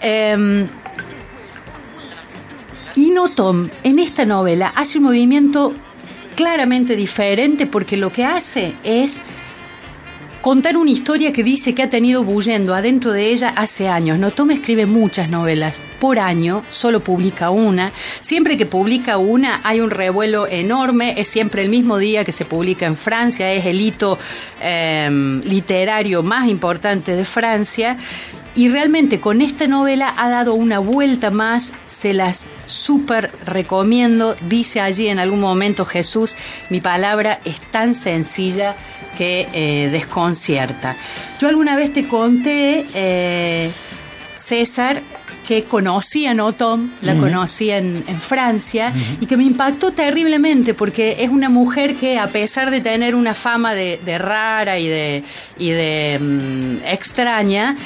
Em, 0.02 0.68
y 2.98 3.12
Notom 3.12 3.70
en 3.84 4.00
esta 4.00 4.26
novela 4.26 4.74
hace 4.76 4.98
un 4.98 5.06
movimiento 5.06 5.74
claramente 6.36 6.98
diferente 6.98 7.66
porque 7.66 7.96
lo 7.96 8.12
que 8.12 8.26
hace 8.26 8.74
es 8.84 9.24
contar 10.48 10.78
una 10.78 10.92
historia 10.92 11.34
que 11.34 11.44
dice 11.44 11.76
que 11.76 11.84
ha 11.84 11.90
tenido 11.90 12.24
bullendo 12.24 12.74
adentro 12.74 13.12
de 13.12 13.32
ella 13.32 13.52
hace 13.58 13.90
años. 13.90 14.18
No 14.18 14.46
me 14.46 14.54
escribe 14.54 14.86
muchas 14.86 15.28
novelas 15.28 15.84
por 16.00 16.20
año, 16.20 16.64
solo 16.70 17.02
publica 17.02 17.50
una. 17.50 17.92
Siempre 18.22 18.56
que 18.56 18.66
publica 18.66 19.18
una 19.18 19.60
hay 19.66 19.82
un 19.82 19.90
revuelo 19.90 20.48
enorme, 20.48 21.16
es 21.20 21.28
siempre 21.28 21.64
el 21.64 21.70
mismo 21.70 21.98
día 21.98 22.24
que 22.24 22.32
se 22.32 22.46
publica 22.46 22.86
en 22.86 22.96
Francia, 22.96 23.52
es 23.52 23.66
el 23.66 23.82
hito 23.82 24.18
em, 24.62 25.42
literario 25.42 26.24
más 26.24 26.48
importante 26.48 27.14
de 27.14 27.26
Francia. 27.26 27.98
Y 28.56 28.70
realmente 28.70 29.20
con 29.20 29.42
esta 29.42 29.68
novela 29.68 30.14
ha 30.18 30.30
dado 30.30 30.54
una 30.54 30.80
vuelta 30.80 31.30
más, 31.30 31.74
se 31.88 32.14
las 32.14 32.48
súper 32.66 33.32
recomiendo. 33.46 34.38
Dice 34.48 34.80
allí 34.80 35.10
en 35.10 35.20
algún 35.20 35.42
momento 35.42 35.84
Jesús, 35.86 36.38
mi 36.70 36.80
palabra 36.80 37.42
es 37.44 37.60
tan 37.70 37.94
sencilla 37.94 38.78
que 39.18 39.48
eh, 39.54 39.90
desconcierta. 39.90 40.96
Yo 41.40 41.48
alguna 41.48 41.76
vez 41.76 41.94
te 41.94 42.08
conté, 42.08 42.86
eh, 42.94 43.72
César, 44.36 45.02
que 45.48 45.64
conocía 45.64 46.32
a 46.32 46.52
Tom, 46.52 46.90
la 47.02 47.16
conocía 47.16 47.78
en, 47.78 48.04
Francia, 48.20 48.94
y 49.22 49.26
que 49.28 49.38
me 49.38 49.46
impactó 49.46 49.92
terriblemente 49.92 50.74
porque 50.74 51.18
es 51.20 51.30
una 51.30 51.48
mujer 51.48 51.96
que 51.96 52.20
a 52.20 52.28
pesar 52.28 52.70
de 52.70 52.82
tener 52.82 53.16
una 53.16 53.34
fama 53.34 53.74
de, 53.74 54.18
rara 54.18 54.78
y 54.78 54.88
de, 54.90 55.24
y 55.58 55.70
de 55.70 56.20
mm, 56.20 56.86
extraña, 56.86 57.78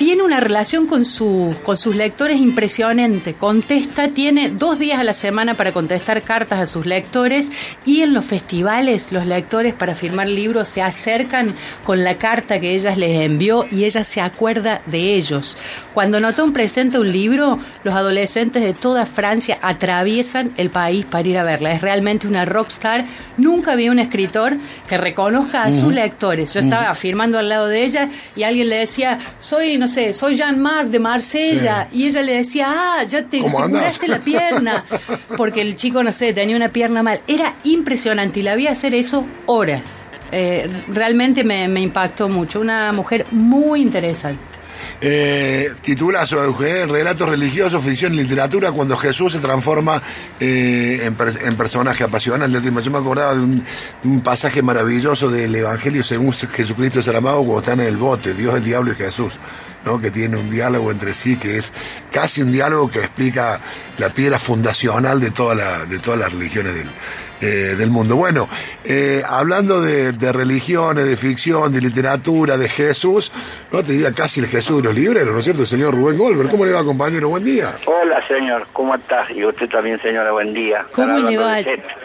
tiene 0.00 0.22
una 0.22 0.40
relación 0.40 0.86
con, 0.86 1.04
su, 1.04 1.54
con 1.62 1.76
sus 1.76 1.94
lectores 1.94 2.38
impresionante. 2.38 3.34
Contesta, 3.34 4.08
tiene 4.08 4.48
dos 4.48 4.78
días 4.78 4.98
a 4.98 5.04
la 5.04 5.12
semana 5.12 5.52
para 5.52 5.72
contestar 5.72 6.22
cartas 6.22 6.58
a 6.58 6.66
sus 6.66 6.86
lectores 6.86 7.52
y 7.84 8.00
en 8.00 8.14
los 8.14 8.24
festivales 8.24 9.12
los 9.12 9.26
lectores 9.26 9.74
para 9.74 9.94
firmar 9.94 10.26
libros 10.26 10.68
se 10.68 10.80
acercan 10.80 11.54
con 11.84 12.02
la 12.02 12.16
carta 12.16 12.60
que 12.60 12.74
ella 12.74 12.96
les 12.96 13.26
envió 13.26 13.66
y 13.70 13.84
ella 13.84 14.02
se 14.02 14.22
acuerda 14.22 14.80
de 14.86 15.16
ellos. 15.16 15.58
Cuando 15.92 16.18
Notón 16.18 16.54
presenta 16.54 16.98
un 16.98 17.12
libro, 17.12 17.58
los 17.84 17.94
adolescentes 17.94 18.62
de 18.62 18.72
toda 18.72 19.04
Francia 19.04 19.58
atraviesan 19.60 20.52
el 20.56 20.70
país 20.70 21.04
para 21.04 21.28
ir 21.28 21.36
a 21.36 21.44
verla. 21.44 21.72
Es 21.72 21.82
realmente 21.82 22.26
una 22.26 22.46
rockstar. 22.46 23.04
Nunca 23.36 23.74
vi 23.74 23.90
un 23.90 23.98
escritor 23.98 24.56
que 24.88 24.96
reconozca 24.96 25.64
a 25.64 25.72
sus 25.74 25.92
lectores. 25.92 26.54
Yo 26.54 26.60
estaba 26.60 26.94
firmando 26.94 27.38
al 27.38 27.50
lado 27.50 27.66
de 27.66 27.84
ella 27.84 28.08
y 28.34 28.44
alguien 28.44 28.70
le 28.70 28.76
decía, 28.76 29.18
soy, 29.36 29.76
no 29.76 29.89
sé, 29.90 30.14
soy 30.14 30.36
Jean-Marc 30.36 30.88
de 30.88 30.98
Marsella. 30.98 31.88
Y 31.92 32.06
ella 32.06 32.22
le 32.22 32.36
decía, 32.36 32.68
ah, 32.70 33.04
ya 33.04 33.24
te, 33.24 33.40
curaste 33.40 34.08
la 34.08 34.18
pierna. 34.18 34.84
Porque 35.36 35.60
el 35.60 35.76
chico, 35.76 36.02
no 36.02 36.12
sé, 36.12 36.32
tenía 36.32 36.56
una 36.56 36.70
pierna 36.70 37.02
mal. 37.02 37.20
Era 37.26 37.56
impresionante 37.64 38.40
y 38.40 38.42
la 38.42 38.56
vi 38.56 38.66
hacer 38.66 38.94
eso 38.94 39.26
horas. 39.46 40.06
Eh, 40.32 40.66
realmente 40.88 41.44
me, 41.44 41.68
me 41.68 41.80
impactó 41.80 42.28
mucho. 42.28 42.60
Una 42.60 42.92
mujer 42.92 43.26
muy 43.30 43.82
interesante. 43.82 44.49
Eh, 45.02 45.72
titula 45.80 46.26
su 46.26 46.36
Relatos 46.36 47.28
religiosos, 47.28 47.82
ficción 47.82 48.12
y 48.12 48.18
literatura, 48.18 48.70
cuando 48.72 48.96
Jesús 48.96 49.32
se 49.32 49.38
transforma 49.38 50.02
eh, 50.38 51.00
en, 51.02 51.56
personaje 51.56 52.04
apasionante. 52.04 52.60
Yo 52.62 52.90
me 52.90 52.98
acordaba 52.98 53.34
de 53.34 53.40
un, 53.40 54.20
pasaje 54.22 54.62
maravilloso 54.62 55.30
del 55.30 55.54
Evangelio 55.54 56.02
según 56.02 56.32
Jesucristo 56.32 57.00
Saramado 57.00 57.38
cuando 57.38 57.60
están 57.60 57.80
en 57.80 57.86
el 57.86 57.96
bote, 57.96 58.34
Dios, 58.34 58.54
el 58.56 58.64
diablo 58.64 58.92
y 58.92 58.96
Jesús. 58.96 59.38
¿no? 59.82 59.98
que 59.98 60.10
tiene 60.10 60.36
un 60.36 60.50
diálogo 60.50 60.90
entre 60.90 61.14
sí 61.14 61.36
que 61.36 61.56
es 61.56 61.72
casi 62.12 62.42
un 62.42 62.52
diálogo 62.52 62.90
que 62.90 62.98
explica 62.98 63.60
la 63.96 64.10
piedra 64.10 64.38
fundacional 64.38 65.18
de, 65.20 65.30
toda 65.30 65.54
la, 65.54 65.86
de 65.86 65.98
todas 65.98 66.20
las 66.20 66.32
religiones 66.32 66.74
del, 66.74 66.88
eh, 67.40 67.74
del 67.76 67.90
mundo. 67.90 68.16
Bueno, 68.16 68.48
eh, 68.84 69.22
hablando 69.26 69.80
de, 69.80 70.12
religiones, 70.32 71.06
de 71.06 71.16
ficción, 71.16 71.72
de 71.72 71.80
literatura, 71.80 72.56
de 72.56 72.68
Jesús, 72.68 73.32
no 73.72 73.82
te 73.82 73.92
diría 73.92 74.12
casi 74.12 74.40
el 74.40 74.46
Jesús 74.46 74.78
de 74.78 74.88
los 74.88 74.94
libreros, 74.94 75.32
¿no 75.32 75.38
es 75.38 75.44
cierto? 75.44 75.62
El 75.62 75.68
señor 75.68 75.94
Rubén 75.94 76.18
Golver. 76.18 76.48
¿Cómo 76.48 76.64
le 76.66 76.72
va, 76.72 76.84
compañero? 76.84 77.30
Buen 77.30 77.44
día. 77.44 77.74
Hola, 77.86 78.22
señor. 78.28 78.66
¿Cómo 78.72 78.94
estás? 78.94 79.30
Y 79.30 79.44
usted 79.44 79.68
también, 79.68 80.00
señora. 80.02 80.32
Buen 80.32 80.52
día. 80.52 80.86
¿Cómo 80.92 81.18
le 81.18 81.36
va? 81.36 81.58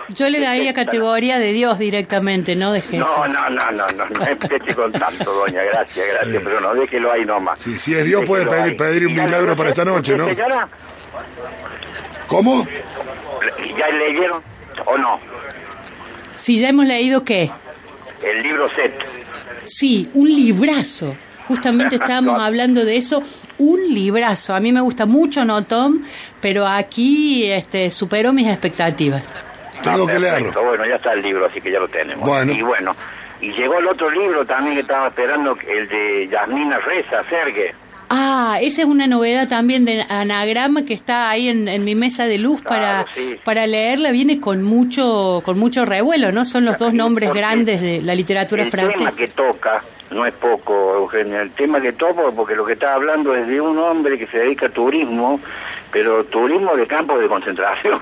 Yo 0.10 0.30
le 0.30 0.40
daría 0.40 0.74
categoría 0.74 1.38
de 1.38 1.52
Dios 1.52 1.80
directamente, 1.80 2.56
no 2.56 2.72
de 2.72 2.82
Jesús. 2.82 3.08
No, 3.18 3.28
no, 3.28 3.50
no, 3.50 3.72
no, 3.72 3.88
no, 3.88 4.06
no 4.08 4.26
empiece 4.26 4.74
con 4.74 4.92
tanto, 4.92 5.34
doña. 5.34 5.64
Gracias, 5.64 6.08
gracias. 6.14 6.44
Pero 6.44 6.62
no, 6.62 6.74
déjelo 6.74 7.12
ahí 7.12 7.26
nomás. 7.26 7.60
Sí, 7.60 7.78
si 7.78 7.94
es 7.94 8.06
Dios, 8.06 8.24
puede 8.26 8.46
pedir, 8.46 8.78
pedir, 8.78 9.08
un 9.08 9.14
milagro 9.14 9.56
para 9.56 9.70
esta 9.70 9.84
noche, 9.84 10.16
¿no? 10.16 10.28
¿Cómo? 12.28 12.66
¿Ya 13.78 13.88
leyeron 13.90 14.55
o 14.86 14.98
no? 14.98 15.20
Si 16.34 16.60
ya 16.60 16.70
hemos 16.70 16.86
leído 16.86 17.24
qué? 17.24 17.52
El 18.24 18.44
libro 18.44 18.68
set. 18.70 18.94
Sí, 19.66 20.10
un 20.14 20.28
librazo. 20.28 21.16
Justamente 21.48 21.96
estábamos 22.02 22.40
hablando 22.42 22.84
de 22.84 22.98
eso, 22.98 23.24
un 23.58 23.94
librazo. 23.94 24.54
A 24.54 24.60
mí 24.60 24.72
me 24.72 24.82
gusta 24.82 25.06
mucho, 25.06 25.46
¿no, 25.46 25.64
Tom? 25.64 26.02
Pero 26.42 26.68
aquí 26.68 27.52
este, 27.52 27.90
superó 27.92 28.34
mis 28.34 28.48
expectativas. 28.48 29.46
Tengo 29.82 30.08
que 30.08 30.20
leerlo. 30.20 30.52
Bueno, 30.64 30.86
ya 30.86 30.96
está 30.96 31.14
el 31.14 31.22
libro, 31.22 31.46
así 31.46 31.62
que 31.62 31.72
ya 31.72 31.80
lo 31.80 31.88
tenemos. 31.88 32.28
Bueno. 32.28 32.52
Y 32.52 32.62
bueno, 32.62 32.96
y 33.42 33.52
llegó 33.52 33.78
el 33.80 33.88
otro 33.88 34.10
libro 34.10 34.46
también 34.46 34.76
que 34.76 34.82
estaba 34.82 35.08
esperando, 35.08 35.58
el 35.68 35.88
de 35.88 36.28
Yasmina 36.30 36.80
Reza, 36.80 37.24
Sergue. 37.30 37.76
Ah, 38.10 38.60
esa 38.62 38.84
es 38.84 38.88
una 38.88 39.08
novedad 39.08 39.48
también 39.48 39.86
de 39.86 40.06
anagrama 40.10 40.86
que 40.86 40.94
está 40.94 41.30
ahí 41.30 41.48
en, 41.48 41.84
mi 41.84 41.96
mesa 41.96 42.26
de 42.26 42.38
luz 42.38 42.62
para, 42.62 43.06
para 43.44 43.68
leerla. 43.68 44.12
Viene 44.12 44.40
con 44.40 44.64
mucho 44.64 45.42
con 45.44 45.58
mucho 45.58 45.86
revuelo, 45.86 46.32
¿no? 46.32 46.46
Son 46.46 46.66
los 46.66 46.78
dos 46.78 46.94
nombres 46.94 47.34
grandes 47.34 47.82
de 47.82 48.02
la 48.02 48.16
literatura 48.16 48.66
francesa. 48.66 49.10
El 49.10 49.16
tema 49.16 49.18
que 49.18 49.28
toca 49.28 49.84
no 50.12 50.26
es 50.26 50.34
poco, 50.34 50.96
Eugenia. 50.96 51.42
El 51.42 51.52
tema 51.52 51.82
que 51.82 51.94
toca, 51.94 52.24
porque 52.36 52.56
lo 52.56 52.66
que 52.66 52.74
está 52.74 52.94
hablando 52.94 53.36
es 53.36 53.48
de 53.48 53.60
un 53.60 53.78
hombre 53.78 54.18
que 54.18 54.28
se 54.28 54.40
dedica 54.40 54.68
a 54.68 54.70
turismo, 54.70 55.40
pero 55.92 56.24
turismo 56.26 56.76
de 56.76 56.88
campo 56.88 57.18
de 57.18 57.28
concentración. 57.28 58.00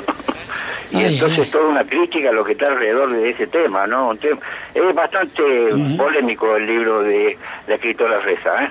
y 0.92 1.02
entonces 1.02 1.50
toda 1.50 1.68
una 1.68 1.84
crítica 1.84 2.30
a 2.30 2.32
lo 2.32 2.44
que 2.44 2.52
está 2.52 2.68
alrededor 2.68 3.12
de 3.12 3.30
ese 3.30 3.46
tema, 3.48 3.86
¿no? 3.86 4.12
Es 4.12 4.94
bastante 4.94 5.42
polémico 5.96 6.56
el 6.56 6.66
libro 6.66 7.02
de 7.02 7.36
la 7.66 7.74
escritora 7.74 8.20
Reza, 8.20 8.64
¿eh? 8.64 8.70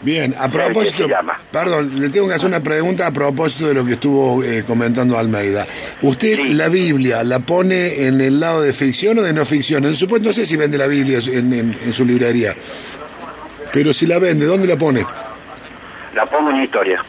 Bien, 0.00 0.34
a 0.38 0.48
propósito, 0.48 1.08
perdón, 1.50 2.00
le 2.00 2.08
tengo 2.10 2.28
que 2.28 2.34
hacer 2.34 2.46
una 2.46 2.60
pregunta 2.60 3.06
a 3.06 3.10
propósito 3.10 3.66
de 3.66 3.74
lo 3.74 3.84
que 3.84 3.94
estuvo 3.94 4.44
eh, 4.44 4.62
comentando 4.64 5.18
Almeida. 5.18 5.66
¿Usted 6.02 6.38
la 6.50 6.68
Biblia 6.68 7.24
la 7.24 7.40
pone 7.40 8.06
en 8.06 8.20
el 8.20 8.38
lado 8.38 8.62
de 8.62 8.72
ficción 8.72 9.18
o 9.18 9.22
de 9.22 9.32
no 9.32 9.44
ficción? 9.44 9.84
En 9.86 9.94
supuesto, 9.94 10.28
no 10.28 10.32
sé 10.32 10.46
si 10.46 10.56
vende 10.56 10.78
la 10.78 10.86
Biblia 10.86 11.18
en, 11.18 11.92
su 11.92 12.04
librería, 12.04 12.54
pero 13.72 13.92
si 13.92 14.06
la 14.06 14.20
vende, 14.20 14.46
¿dónde 14.46 14.68
la 14.68 14.76
pone? 14.76 15.04
La 16.14 16.24
pongo 16.26 16.50
en 16.50 16.62
historia. 16.62 17.02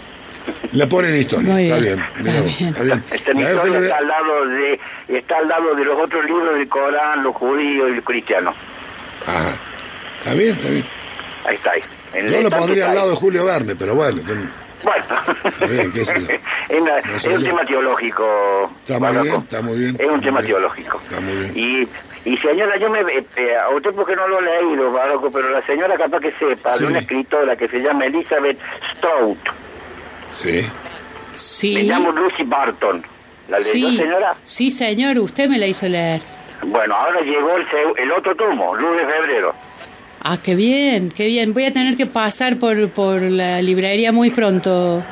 La 0.72 0.90
pone 0.90 1.10
en 1.10 1.16
historia, 1.18 1.62
está 1.62 1.78
bien. 1.78 2.00
Está 2.18 2.84
bien. 2.84 3.04
Está, 3.12 3.32
en 3.32 3.40
historia 3.40 3.80
está, 3.80 3.98
al 3.98 4.08
lado 4.08 4.46
de, 4.48 4.80
está 5.10 5.38
al 5.38 5.48
lado 5.48 5.76
de 5.76 5.86
los 5.86 6.00
otros 6.00 6.26
libros 6.26 6.54
del 6.58 6.68
Corán, 6.68 7.22
los 7.22 7.36
judíos 7.36 7.92
y 7.92 7.96
los 7.96 8.06
cristianos. 8.06 8.56
Ajá. 9.28 9.54
Está 10.20 10.34
bien, 10.34 10.52
está 10.52 10.70
bien. 10.70 10.86
Ahí 11.46 11.56
está. 11.56 11.72
Ahí. 11.72 11.82
Yo 12.14 12.42
lo 12.42 12.50
pondría 12.50 12.90
al 12.90 12.96
lado 12.96 13.10
de 13.12 13.16
Julio 13.16 13.46
Verne, 13.46 13.76
pero 13.76 13.96
bueno. 13.96 14.22
Bueno, 14.84 15.04
es, 15.96 17.28
un 17.28 17.44
tema 17.44 17.66
teológico. 17.66 18.72
Está 18.82 19.00
muy 19.00 19.24
bien, 19.24 19.36
está 19.42 19.62
muy 19.62 19.78
bien. 19.78 19.98
Es 20.00 20.08
un 20.08 20.22
tema 20.22 20.42
teológico. 20.42 21.00
Está 21.04 21.20
muy 21.20 21.36
bien. 21.36 21.52
Y, 21.56 22.30
y 22.30 22.38
señora, 22.38 22.78
yo 22.78 22.90
me. 22.90 23.02
Eh, 23.02 23.58
a 23.58 23.70
usted 23.76 23.92
porque 23.94 24.16
no 24.16 24.28
lo 24.28 24.40
he 24.40 24.64
leído, 24.64 24.92
Barroco, 24.92 25.30
pero 25.32 25.50
la 25.50 25.66
señora 25.66 25.98
capaz 25.98 26.20
que 26.22 26.32
sepa 26.34 26.78
de 26.78 26.86
una 26.86 27.00
escritora 27.00 27.56
que 27.56 27.68
se 27.68 27.80
llama 27.80 28.06
Elizabeth 28.06 28.58
Strout. 28.96 29.40
Sí. 30.28 30.66
Sí. 31.34 31.74
Me 31.76 31.84
llamo 31.84 32.12
Lucy 32.12 32.44
Barton. 32.44 33.04
¿La 33.50 33.58
leyó, 33.60 33.90
señora? 33.90 34.36
Sí, 34.44 34.72
señor, 34.72 35.18
usted 35.20 35.50
me 35.50 35.58
la 35.58 35.68
hizo 35.68 35.88
leer. 35.88 36.22
Bueno, 36.64 36.96
ahora 36.96 37.22
llegó 37.22 37.56
el, 37.56 37.66
el 37.98 38.12
otro 38.12 38.36
tomo, 38.36 38.76
Luz 38.76 38.98
de 39.02 39.08
Febrero. 39.08 39.54
Ah, 40.24 40.38
qué 40.44 40.56
bien, 40.56 41.10
qué 41.10 41.28
bien. 41.28 41.54
Voy 41.54 41.66
a 41.66 41.74
tener 41.74 41.96
que 41.96 42.06
pasar 42.06 42.58
por, 42.58 42.90
por 42.90 43.22
la 43.22 43.62
librería 43.62 44.12
muy 44.12 44.32
pronto. 44.32 45.04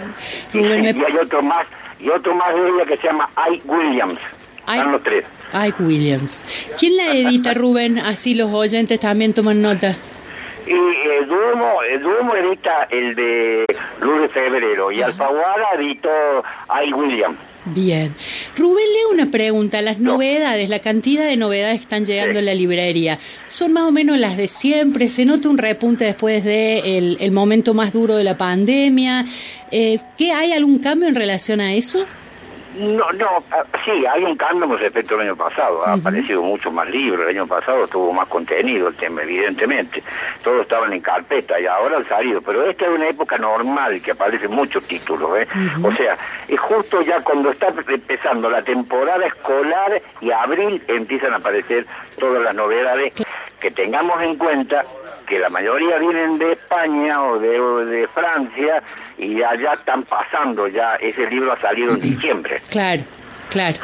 Rubén, 0.53 0.83
Y 0.83 0.87
hay 0.87 1.17
otro 1.21 1.41
más, 1.41 1.65
y 1.99 2.09
otro 2.09 2.35
más 2.35 2.53
de 2.53 2.61
ella 2.61 2.85
que 2.87 2.97
se 2.97 3.07
llama 3.07 3.29
Ike 3.35 3.67
Williams. 3.67 4.19
Están 4.59 4.91
los 4.91 5.03
tres. 5.03 5.23
Ike 5.53 5.81
Williams. 5.83 6.45
¿Quién 6.77 6.97
la 6.97 7.13
edita, 7.13 7.53
Rubén? 7.53 7.99
Así 7.99 8.35
los 8.35 8.51
oyentes 8.53 8.99
también 8.99 9.33
toman 9.33 9.61
nota. 9.61 9.95
Y 10.65 10.71
eh, 10.73 11.25
Duomo, 11.25 11.81
eh, 11.83 11.97
Duomo 11.99 12.35
edita 12.35 12.87
el 12.91 13.15
de 13.15 13.65
Luz 14.01 14.21
de 14.23 14.27
Febrero 14.27 14.91
y 14.91 15.01
Alfaguara 15.01 15.69
editó 15.77 16.09
I. 16.85 16.91
William. 16.91 17.37
Bien. 17.74 18.13
Rubén, 18.55 18.86
leo 18.93 19.09
una 19.12 19.31
pregunta. 19.31 19.81
Las 19.81 20.00
novedades, 20.00 20.69
la 20.69 20.79
cantidad 20.79 21.25
de 21.25 21.38
novedades 21.38 21.77
que 21.79 21.83
están 21.83 22.05
llegando 22.05 22.33
Sí. 22.33 22.39
a 22.39 22.41
la 22.43 22.53
librería, 22.55 23.19
¿son 23.47 23.74
más 23.74 23.83
o 23.83 23.91
menos 23.91 24.17
las 24.19 24.38
de 24.38 24.47
siempre? 24.47 25.07
¿Se 25.09 25.25
nota 25.25 25.50
un 25.50 25.57
repunte 25.57 26.05
después 26.05 26.43
de 26.43 26.97
el, 26.97 27.17
el 27.19 27.31
momento 27.31 27.74
más 27.74 27.93
duro 27.93 28.15
de 28.15 28.24
la 28.24 28.38
pandemia? 28.38 29.25
Eh, 29.71 30.00
¿Qué 30.17 30.31
hay 30.31 30.51
algún 30.53 30.79
cambio 30.79 31.07
en 31.07 31.15
relación 31.15 31.59
a 31.62 31.74
eso? 31.74 32.05
No, 32.77 33.12
no, 33.13 33.43
ah, 33.51 33.63
sí, 33.84 34.05
hay 34.05 34.24
un 34.24 34.36
cambio 34.36 34.67
con 34.67 34.77
respecto 34.77 35.15
al 35.15 35.22
año 35.22 35.36
pasado. 35.36 35.86
Ha 35.88 35.93
aparecido 35.93 36.43
mucho 36.43 36.72
más 36.72 36.88
libros. 36.89 37.22
El 37.22 37.29
año 37.29 37.48
pasado 37.48 37.88
tuvo 37.88 38.13
más 38.13 38.27
contenido 38.27 38.89
el 38.89 38.96
tema, 38.96 39.24
evidentemente. 39.24 40.03
Todos 40.43 40.62
estaban 40.62 40.93
en 40.93 41.01
carpeta 41.01 41.60
y 41.60 41.65
ahora 41.65 41.98
han 41.98 42.07
salido. 42.07 42.41
Pero 42.41 42.69
esta 42.69 42.86
es 42.86 42.91
una 42.91 43.07
época 43.10 43.38
normal 43.39 44.00
que 44.01 44.12
aparecen 44.12 44.51
muchos 44.51 44.84
títulos. 44.84 45.39
¿eh? 45.39 45.48
O 45.81 45.91
sea, 45.91 46.17
es 46.48 46.60
justo 46.60 47.01
ya 47.01 47.19
cuando 47.22 47.50
está 47.50 47.67
empezando 47.69 48.48
la 48.50 48.62
temporada 48.62 49.25
escolar 49.25 50.00
y 50.22 50.29
abril 50.31 50.84
empiezan 50.88 51.34
a 51.34 51.38
aparecer 51.38 51.88
todas 52.19 52.43
las 52.43 52.53
novedades. 52.53 53.13
Que 53.60 53.72
tengamos 53.72 54.22
en 54.22 54.36
cuenta 54.36 54.86
que 55.27 55.38
la 55.39 55.50
mayoría 55.50 55.98
vienen 56.00 56.38
de 56.38 56.53
España 56.53 57.22
o 57.24 57.38
de, 57.38 57.60
de 57.86 58.07
Francia 58.07 58.81
y 59.17 59.41
allá 59.43 59.74
están 59.74 60.01
pasando 60.03 60.67
ya. 60.67 60.96
Ese 60.96 61.29
libro 61.29 61.51
ha 61.51 61.60
salido 61.60 61.93
en 61.93 62.01
diciembre. 62.01 62.62
Claro, 62.69 63.03
claro. 63.50 63.75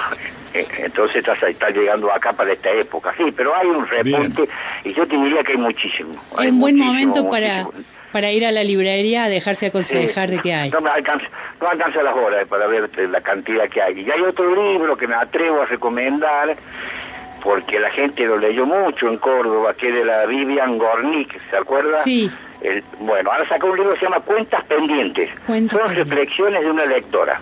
Eh, 0.54 0.66
Entonces 0.80 1.18
está, 1.28 1.48
está 1.48 1.70
llegando 1.70 2.12
acá 2.12 2.32
para 2.34 2.54
esta 2.54 2.70
época, 2.72 3.14
sí, 3.18 3.26
pero 3.36 3.56
hay 3.56 3.68
un 3.68 3.88
repunte 3.88 4.48
y 4.84 4.94
yo 4.94 5.06
te 5.08 5.16
diría 5.18 5.44
que 5.44 5.54
hay 5.54 5.58
muchísimo. 5.58 6.16
Hay 6.38 6.50
un 6.50 6.60
buen 6.60 6.76
muchísimo, 6.78 6.86
momento 6.94 7.30
para, 7.30 7.64
muchísimo. 7.64 7.86
para 8.12 8.32
ir 8.32 8.46
a 8.46 8.52
la 8.52 8.64
librería 8.64 9.24
a 9.24 9.30
dejarse 9.30 9.66
aconsejar 9.68 10.30
Sí, 10.30 10.36
de 10.36 10.42
qué 10.44 10.54
hay. 10.54 10.70
No 10.70 10.80
me 10.82 10.92
alcanza, 10.92 11.26
no 11.60 11.68
alcanza 11.68 12.04
las 12.04 12.16
horas 12.16 12.48
para 12.48 12.68
ver 12.68 12.88
la 13.10 13.22
cantidad 13.22 13.68
que 13.68 13.82
hay. 13.82 14.02
Y 14.02 14.12
hay 14.12 14.22
otro 14.22 14.54
libro 14.74 14.96
que 14.96 15.08
me 15.08 15.16
atrevo 15.16 15.64
a 15.64 15.66
recomendar, 15.66 16.56
porque 17.44 17.80
la 17.80 17.90
gente 17.92 18.26
lo 18.26 18.38
leyó 18.38 18.66
mucho 18.66 19.08
en 19.10 19.18
Córdoba, 19.18 19.74
que 19.74 19.90
es 19.90 19.96
de 19.96 20.06
la 20.06 20.26
Vivian 20.26 20.78
Gornick, 20.78 21.38
¿se 21.50 21.58
acuerda? 21.58 22.02
Sí. 22.04 22.32
El- 22.62 22.84
bueno, 23.00 23.30
ahora 23.32 23.48
sacó 23.50 23.68
un 23.68 23.76
libro 23.78 23.94
que 23.94 24.00
se 24.00 24.06
llama 24.06 24.22
Cuentas 24.22 24.64
Pendientes. 24.66 25.30
Cuentas 25.46 25.78
Son 25.78 25.88
Pendientes. 25.88 26.10
reflexiones 26.18 26.62
de 26.62 26.72
una 26.72 26.86
lectora. 26.86 27.40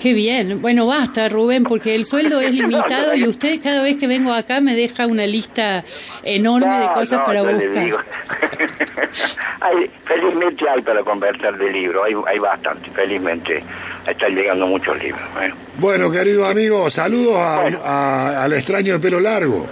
Qué 0.00 0.14
bien. 0.14 0.62
Bueno, 0.62 0.86
basta, 0.86 1.28
Rubén, 1.28 1.64
porque 1.64 1.94
el 1.94 2.06
sueldo 2.06 2.40
es 2.40 2.52
limitado 2.54 3.14
y 3.14 3.26
usted 3.28 3.60
cada 3.62 3.82
vez 3.82 3.96
que 3.98 4.06
vengo 4.06 4.32
acá 4.32 4.60
me 4.60 4.74
deja 4.74 5.06
una 5.06 5.26
lista 5.26 5.84
enorme 6.22 6.78
de 6.80 6.86
cosas 6.94 7.18
no, 7.20 7.24
para 7.26 7.42
yo 7.42 7.52
le 7.52 7.66
buscar. 7.66 7.84
digo. 7.84 7.98
hay, 9.60 9.90
felizmente 10.06 10.64
hay 10.68 10.82
para 10.82 11.02
conversar 11.02 11.56
de 11.58 11.70
libros, 11.70 12.02
hay, 12.06 12.14
hay 12.26 12.38
bastante, 12.38 12.90
felizmente 12.90 13.62
están 14.06 14.34
llegando 14.34 14.66
muchos 14.66 14.98
libros. 15.02 15.22
¿eh? 15.42 15.52
Bueno, 15.78 16.10
querido 16.10 16.46
amigo, 16.46 16.90
saludos 16.90 17.36
a- 17.36 17.60
Bueno. 17.62 17.80
a- 17.84 18.44
al 18.44 18.52
extraño 18.54 18.94
de 18.94 18.98
pelo 19.00 19.20
largo. 19.20 19.66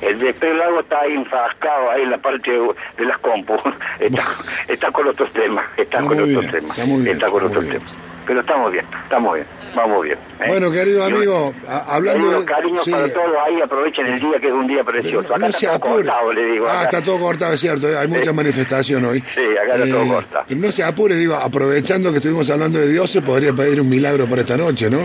El 0.00 0.18
de 0.18 0.34
pelo 0.34 0.54
largo 0.58 0.80
está 0.80 1.00
ahí 1.00 1.14
enfrascado 1.14 1.90
ahí 1.90 2.02
en 2.02 2.10
la 2.10 2.18
parte 2.18 2.50
de, 2.52 3.04
las 3.04 3.18
compus, 3.18 3.60
está, 3.98 4.22
está 4.68 4.90
con 4.92 5.08
otros 5.08 5.32
temas, 5.32 5.64
está, 5.76 5.82
Está 5.82 5.98
con 5.98 6.06
muy 6.08 6.18
otros 6.36 6.52
bien, 6.52 6.60
temas, 6.62 6.78
está 6.78 6.88
muy 6.90 7.02
bien, 7.02 7.16
está 7.16 7.26
con 7.32 7.44
otros 7.46 7.64
temas. 7.66 7.94
Pero 8.26 8.40
estamos 8.40 8.72
bien, 8.72 8.84
estamos 9.02 9.34
bien, 9.34 9.46
vamos 9.74 10.02
bien. 10.02 10.16
¿eh? 10.40 10.44
Bueno, 10.48 10.70
querido 10.70 11.04
amigo, 11.04 11.52
hablando 11.68 12.40
de- 12.40 12.46
cariños 12.46 12.82
sí. 12.84 12.90
para 12.90 13.12
todos 13.12 13.26
ahí, 13.46 13.60
aprovechen 13.60 14.06
el 14.06 14.18
día 14.18 14.40
que 14.40 14.46
es 14.48 14.52
un 14.54 14.66
día 14.66 14.82
precioso. 14.82 15.34
Acá 15.34 15.46
no 15.46 15.52
se 15.52 15.66
está 15.66 15.78
todo 15.78 15.90
apure. 15.92 16.08
cortado, 16.08 16.32
le 16.32 16.44
digo. 16.46 16.66
ah, 16.66 16.72
acá. 16.80 16.84
está 16.84 17.02
todo 17.02 17.18
cortado, 17.20 17.52
es 17.52 17.60
cierto. 17.60 17.86
eh, 17.88 17.98
Hay 17.98 18.08
mucha 18.08 18.32
manifestación 18.32 19.04
hoy. 19.04 19.18
Eh, 19.18 19.24
Sí, 19.34 19.42
acá 19.58 19.74
está 19.74 19.88
todo 19.94 20.08
cortado. 20.08 20.44
No 20.48 20.72
se 20.72 20.82
apure, 20.84 21.14
digo, 21.16 21.34
aprovechando 21.34 22.10
que 22.12 22.16
estuvimos 22.18 22.48
hablando 22.48 22.78
de 22.78 22.88
Dios, 22.88 23.10
se 23.10 23.20
podría 23.20 23.52
pedir 23.52 23.78
un 23.80 23.88
milagro 23.90 24.26
para 24.26 24.40
esta 24.40 24.56
noche, 24.56 24.88
¿no? 24.88 25.00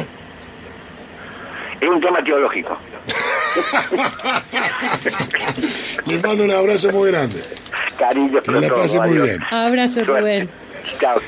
Es 1.81 1.89
un 1.89 1.99
tema 1.99 2.23
teológico. 2.23 2.77
Les 6.05 6.23
mando 6.23 6.43
un 6.43 6.51
abrazo 6.51 6.91
muy 6.91 7.11
grande. 7.11 7.41
Cariños 7.97 8.43
Que 8.43 8.51
la 8.51 8.69
pase 8.73 8.97
muy 8.99 9.09
adiós. 9.09 9.23
bien. 9.27 9.39
Abrazo. 9.51 10.03
Rubén. 10.05 10.49
Chao. 10.99 11.19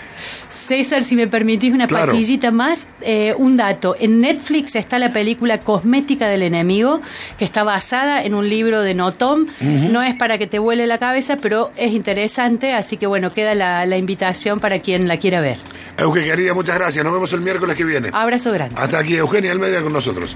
César, 0.52 1.04
si 1.04 1.16
me 1.16 1.28
permitís 1.28 1.74
una 1.74 1.88
Claro. 1.88 2.08
pastillita 2.12 2.52
más, 2.52 2.90
eh, 3.02 3.34
un 3.38 3.58
dato. 3.58 3.96
En 4.00 4.20
Netflix 4.22 4.76
está 4.76 5.00
la 5.00 5.12
película 5.14 5.60
Cosmética 5.60 6.28
del 6.28 6.44
Enemigo, 6.44 7.02
que 7.38 7.46
está 7.46 7.64
basada 7.64 8.24
en 8.24 8.36
un 8.36 8.48
libro 8.50 8.82
de 8.82 8.94
Notom. 8.94 9.48
No 9.62 10.04
es 10.04 10.16
para 10.16 10.38
que 10.38 10.48
te 10.48 10.60
vuele 10.60 10.88
la 10.88 10.98
cabeza, 10.98 11.38
pero 11.38 11.72
es 11.78 11.92
interesante, 11.94 12.74
así 12.74 12.98
que 12.98 13.08
bueno, 13.08 13.34
queda 13.34 13.56
la, 13.56 13.86
la 13.86 13.98
invitación 13.98 14.60
para 14.60 14.80
quien 14.80 15.08
la 15.08 15.18
quiera 15.18 15.42
ver. 15.42 15.58
Euge, 15.98 16.24
querida, 16.24 16.54
muchas 16.54 16.76
gracias. 16.76 17.04
Nos 17.04 17.14
vemos 17.14 17.32
el 17.34 17.42
miércoles 17.42 17.76
que 17.78 17.84
viene. 17.84 18.10
Abrazo 18.14 18.52
grande. 18.52 18.76
Hasta 18.78 19.00
aquí, 19.00 19.16
Eugenia 19.18 19.52
Almeida 19.52 19.82
con 19.82 19.94
nosotros. 19.94 20.36